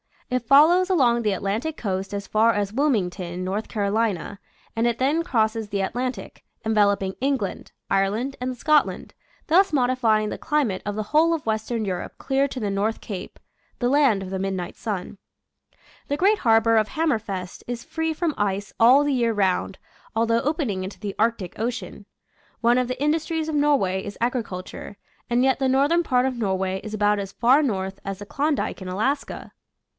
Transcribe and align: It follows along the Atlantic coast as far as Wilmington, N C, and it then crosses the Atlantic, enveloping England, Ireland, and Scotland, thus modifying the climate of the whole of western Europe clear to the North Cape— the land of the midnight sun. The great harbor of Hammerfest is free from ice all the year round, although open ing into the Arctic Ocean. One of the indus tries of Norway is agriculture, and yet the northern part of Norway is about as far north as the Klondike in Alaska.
It 0.31 0.43
follows 0.47 0.89
along 0.89 1.21
the 1.21 1.33
Atlantic 1.33 1.75
coast 1.77 2.11
as 2.13 2.25
far 2.25 2.53
as 2.53 2.71
Wilmington, 2.71 3.47
N 3.47 3.63
C, 3.63 4.37
and 4.75 4.87
it 4.87 4.97
then 4.97 5.23
crosses 5.23 5.69
the 5.69 5.81
Atlantic, 5.81 6.43
enveloping 6.65 7.15
England, 7.19 7.73
Ireland, 7.89 8.37
and 8.41 8.57
Scotland, 8.57 9.13
thus 9.47 9.73
modifying 9.73 10.29
the 10.29 10.37
climate 10.39 10.81
of 10.85 10.95
the 10.95 11.03
whole 11.11 11.33
of 11.35 11.45
western 11.45 11.83
Europe 11.85 12.17
clear 12.17 12.47
to 12.47 12.59
the 12.61 12.71
North 12.71 13.01
Cape— 13.01 13.39
the 13.79 13.89
land 13.89 14.23
of 14.23 14.29
the 14.29 14.39
midnight 14.39 14.75
sun. 14.77 15.17
The 16.07 16.17
great 16.17 16.39
harbor 16.39 16.77
of 16.77 16.87
Hammerfest 16.87 17.61
is 17.67 17.83
free 17.83 18.13
from 18.13 18.33
ice 18.37 18.73
all 18.79 19.03
the 19.03 19.13
year 19.13 19.33
round, 19.33 19.77
although 20.15 20.41
open 20.41 20.69
ing 20.69 20.83
into 20.83 20.99
the 20.99 21.13
Arctic 21.19 21.59
Ocean. 21.59 22.05
One 22.61 22.77
of 22.79 22.87
the 22.87 22.99
indus 23.03 23.25
tries 23.25 23.49
of 23.49 23.55
Norway 23.55 24.01
is 24.03 24.17
agriculture, 24.21 24.97
and 25.29 25.43
yet 25.43 25.59
the 25.59 25.69
northern 25.69 26.03
part 26.03 26.25
of 26.25 26.37
Norway 26.37 26.79
is 26.85 26.93
about 26.93 27.19
as 27.19 27.33
far 27.33 27.61
north 27.61 27.99
as 28.05 28.17
the 28.19 28.25
Klondike 28.25 28.81
in 28.81 28.87
Alaska. 28.87 29.51